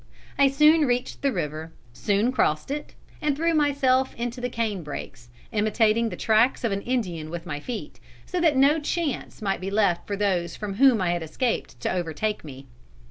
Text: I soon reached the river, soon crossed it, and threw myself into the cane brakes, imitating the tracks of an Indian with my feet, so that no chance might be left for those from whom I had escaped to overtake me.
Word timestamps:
I 0.39 0.47
soon 0.47 0.87
reached 0.87 1.21
the 1.21 1.31
river, 1.31 1.73
soon 1.93 2.31
crossed 2.31 2.71
it, 2.71 2.95
and 3.21 3.35
threw 3.35 3.53
myself 3.53 4.15
into 4.15 4.41
the 4.41 4.49
cane 4.49 4.81
brakes, 4.81 5.29
imitating 5.51 6.09
the 6.09 6.15
tracks 6.15 6.63
of 6.63 6.71
an 6.71 6.81
Indian 6.81 7.29
with 7.29 7.45
my 7.45 7.59
feet, 7.59 7.99
so 8.25 8.41
that 8.41 8.57
no 8.57 8.79
chance 8.79 9.43
might 9.43 9.61
be 9.61 9.69
left 9.69 10.07
for 10.07 10.15
those 10.17 10.55
from 10.55 10.73
whom 10.77 11.01
I 11.01 11.11
had 11.11 11.21
escaped 11.21 11.79
to 11.81 11.93
overtake 11.93 12.43
me. 12.43 12.65